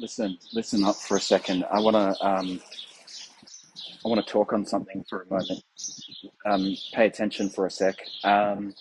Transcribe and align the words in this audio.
Listen, 0.00 0.38
listen 0.52 0.84
up 0.84 0.94
for 0.96 1.16
a 1.16 1.20
second. 1.20 1.64
I 1.72 1.80
want 1.80 1.96
to 1.96 2.26
um, 2.26 2.60
I 4.04 4.08
want 4.08 4.24
to 4.24 4.32
talk 4.32 4.52
on 4.52 4.64
something 4.64 5.04
for 5.08 5.22
a 5.22 5.26
moment. 5.28 5.62
Um, 6.46 6.76
pay 6.94 7.06
attention 7.06 7.50
for 7.50 7.66
a 7.66 7.70
sec. 7.70 7.96
Um, 8.22 8.74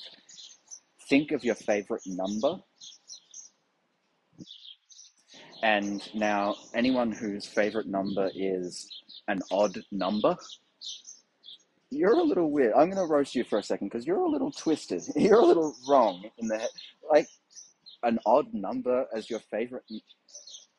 think 1.09 1.31
of 1.31 1.43
your 1.43 1.55
favorite 1.55 2.03
number, 2.05 2.57
and 5.63 6.07
now 6.13 6.55
anyone 6.75 7.11
whose 7.11 7.47
favorite 7.47 7.87
number 7.87 8.29
is 8.35 8.87
an 9.27 9.39
odd 9.51 9.75
number, 9.91 10.37
you're 11.89 12.19
a 12.19 12.23
little 12.23 12.51
weird. 12.51 12.73
I'm 12.73 12.91
going 12.91 12.97
to 12.97 13.11
roast 13.11 13.33
you 13.33 13.43
for 13.43 13.57
a 13.57 13.63
second 13.63 13.89
because 13.89 14.05
you're 14.05 14.23
a 14.23 14.29
little 14.29 14.51
twisted. 14.51 15.01
You're 15.15 15.39
a 15.39 15.45
little 15.45 15.75
wrong 15.89 16.29
in 16.37 16.47
the 16.47 16.59
head. 16.59 16.69
Like 17.11 17.27
an 18.03 18.19
odd 18.25 18.53
number 18.53 19.07
as 19.15 19.29
your 19.29 19.39
favorite. 19.39 19.83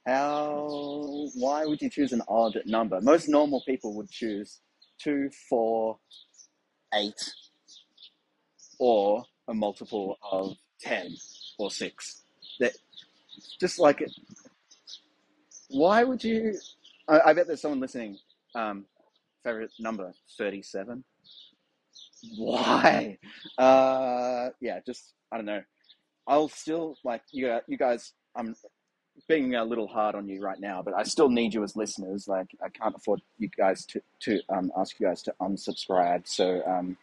How? 0.09 1.29
Why 1.35 1.67
would 1.67 1.83
you 1.83 1.91
choose 1.91 2.13
an 2.13 2.23
odd 2.29 2.59
number? 2.65 2.99
Most 3.03 3.29
normal 3.29 3.63
people 3.67 3.95
would 3.97 4.11
choose 4.11 4.61
two, 4.99 5.29
four, 5.51 5.99
eight, 6.95 7.35
or 8.79 9.25
a 9.49 9.53
multiple 9.55 10.17
of 10.33 10.57
ten 10.81 11.15
or 11.59 11.71
six. 11.71 12.23
That 12.59 12.73
just 13.61 13.79
like 13.79 14.01
it. 14.01 14.11
Why 15.69 16.05
would 16.05 16.25
you? 16.25 16.55
I, 17.07 17.21
I 17.27 17.33
bet 17.35 17.47
there's 17.47 17.61
someone 17.61 17.81
listening. 17.81 18.17
Um, 18.55 18.87
favorite 19.45 19.73
number 19.79 20.15
thirty-seven. 20.39 21.05
Why? 22.39 23.19
Uh, 23.59 24.49
yeah, 24.61 24.81
just 24.87 25.13
I 25.31 25.37
don't 25.37 25.45
know. 25.45 25.63
I'll 26.27 26.49
still 26.49 26.97
like 27.05 27.23
you. 27.31 27.59
You 27.69 27.77
guys, 27.77 28.15
I'm 28.35 28.55
being 29.27 29.55
a 29.55 29.65
little 29.65 29.89
hard 29.89 30.15
on 30.15 30.29
you 30.29 30.41
right 30.41 30.61
now, 30.61 30.83
but 30.83 30.95
I 30.95 31.03
still 31.03 31.29
need 31.29 31.55
you 31.55 31.65
as 31.65 31.77
listeners. 31.77 32.29
Like 32.29 32.55
I 32.63 32.69
can't 32.69 32.95
afford 32.95 33.21
you 33.39 33.49
guys 33.49 33.85
to 33.87 34.01
to 34.21 34.41
um, 34.49 34.71
ask 34.77 34.99
you 35.01 35.07
guys 35.07 35.23
to 35.23 35.35
unsubscribe. 35.41 36.27
So 36.27 36.63
um, 36.67 36.97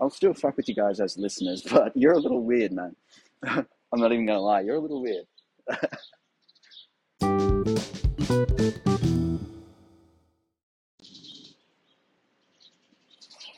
I'll 0.00 0.10
still 0.10 0.34
fuck 0.34 0.56
with 0.56 0.68
you 0.68 0.74
guys 0.74 1.00
as 1.00 1.18
listeners, 1.18 1.62
but 1.70 1.96
you're 1.96 2.14
a 2.14 2.18
little 2.18 2.42
weird, 2.42 2.72
man. 2.72 2.94
I'm 3.42 4.00
not 4.00 4.12
even 4.12 4.26
gonna 4.26 4.40
lie. 4.40 4.60
You're 4.60 4.76
a 4.76 4.80
little 4.80 5.02
weird. 5.02 5.26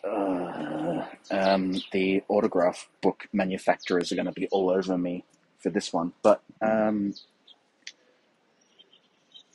Uh, 0.05 1.05
um, 1.31 1.75
the 1.93 2.23
autograph 2.29 2.89
book 3.03 3.29
manufacturers 3.33 4.11
are 4.11 4.15
going 4.15 4.27
to 4.27 4.33
be 4.33 4.49
all 4.49 4.71
over 4.71 4.97
me 4.97 5.25
for 5.59 5.71
this 5.71 5.93
one, 5.93 6.13
but 6.23 6.43
um, 6.63 7.13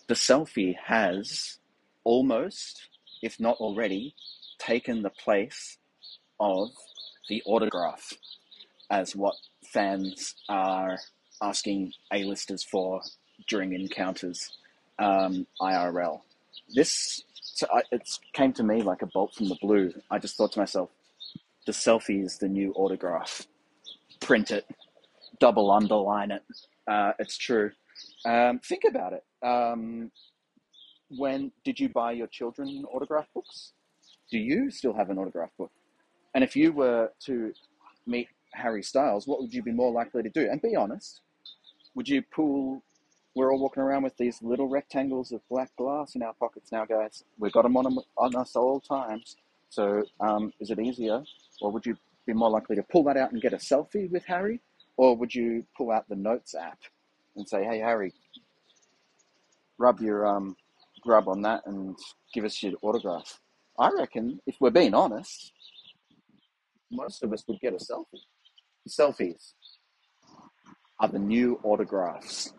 the 0.07 0.13
selfie 0.13 0.75
has 0.85 1.59
almost, 2.03 2.89
if 3.21 3.39
not 3.39 3.57
already, 3.57 4.15
taken 4.59 5.01
the 5.01 5.09
place 5.09 5.77
of 6.39 6.69
the 7.29 7.41
autograph 7.45 8.13
as 8.89 9.15
what 9.15 9.35
fans 9.65 10.35
are 10.49 10.97
asking 11.41 11.93
A-listers 12.13 12.63
for 12.63 13.01
during 13.47 13.73
encounters 13.73 14.57
um, 14.99 15.47
IRL. 15.61 16.21
This 16.75 17.23
so 17.41 17.67
I, 17.71 17.83
it 17.91 18.09
came 18.33 18.53
to 18.53 18.63
me 18.63 18.81
like 18.81 19.01
a 19.01 19.07
bolt 19.07 19.35
from 19.35 19.49
the 19.49 19.57
blue. 19.61 19.93
I 20.09 20.17
just 20.17 20.37
thought 20.37 20.53
to 20.53 20.59
myself, 20.59 20.89
the 21.65 21.71
selfie 21.71 22.23
is 22.23 22.37
the 22.37 22.47
new 22.47 22.71
autograph. 22.73 23.45
Print 24.21 24.51
it, 24.51 24.65
double 25.39 25.71
underline 25.71 26.31
it. 26.31 26.43
Uh, 26.87 27.13
it's 27.19 27.37
true. 27.37 27.71
Um, 28.25 28.59
think 28.59 28.83
about 28.87 29.13
it. 29.13 29.23
Um, 29.45 30.11
when 31.09 31.51
did 31.63 31.79
you 31.79 31.89
buy 31.89 32.13
your 32.13 32.27
children 32.27 32.85
autograph 32.91 33.27
books? 33.33 33.73
Do 34.31 34.37
you 34.37 34.71
still 34.71 34.93
have 34.93 35.09
an 35.09 35.17
autograph 35.17 35.51
book? 35.57 35.71
And 36.33 36.43
if 36.43 36.55
you 36.55 36.71
were 36.71 37.11
to 37.25 37.53
meet 38.07 38.27
Harry 38.53 38.81
Styles, 38.83 39.27
what 39.27 39.41
would 39.41 39.53
you 39.53 39.61
be 39.61 39.71
more 39.71 39.91
likely 39.91 40.23
to 40.23 40.29
do? 40.29 40.47
And 40.49 40.61
be 40.61 40.75
honest, 40.75 41.21
would 41.95 42.07
you 42.09 42.23
pull? 42.33 42.83
We're 43.35 43.51
all 43.51 43.59
walking 43.59 43.81
around 43.81 44.03
with 44.03 44.15
these 44.17 44.41
little 44.43 44.67
rectangles 44.67 45.31
of 45.31 45.41
black 45.49 45.75
glass 45.75 46.15
in 46.15 46.21
our 46.21 46.33
pockets 46.33 46.71
now, 46.71 46.85
guys. 46.85 47.23
We've 47.39 47.51
got 47.51 47.63
them 47.63 47.75
on, 47.75 47.97
on 48.17 48.35
us 48.35 48.55
all 48.55 48.79
times. 48.79 49.37
So, 49.69 50.03
um, 50.19 50.53
is 50.59 50.69
it 50.69 50.79
easier, 50.79 51.23
or 51.59 51.71
would 51.71 51.83
you 51.83 51.97
be 52.27 52.33
more 52.33 52.51
likely 52.51 52.75
to 52.75 52.83
pull 52.83 53.03
that 53.05 53.17
out 53.17 53.31
and 53.31 53.41
get 53.41 53.53
a 53.53 53.57
selfie 53.57 54.09
with 54.09 54.23
Harry, 54.25 54.59
or 54.97 55.15
would 55.15 55.33
you 55.33 55.65
pull 55.75 55.91
out 55.91 56.07
the 56.07 56.15
Notes 56.15 56.53
app 56.53 56.77
and 57.35 57.47
say, 57.47 57.63
"Hey, 57.63 57.79
Harry, 57.79 58.13
rub 59.77 59.99
your 59.99 60.25
um, 60.27 60.55
grub 61.01 61.27
on 61.27 61.41
that 61.43 61.65
and 61.65 61.97
give 62.33 62.45
us 62.45 62.61
your 62.61 62.73
autograph"? 62.81 63.39
I 63.77 63.89
reckon, 63.89 64.39
if 64.45 64.55
we're 64.59 64.69
being 64.69 64.93
honest, 64.93 65.51
most 66.91 67.23
of 67.23 67.33
us 67.33 67.43
would 67.47 67.59
get 67.59 67.73
a 67.73 67.77
selfie. 67.77 68.21
Selfies 68.87 69.53
are 70.99 71.07
the 71.07 71.19
new 71.19 71.59
autographs. 71.63 72.53